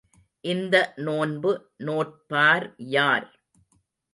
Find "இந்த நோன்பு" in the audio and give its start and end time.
0.43-1.51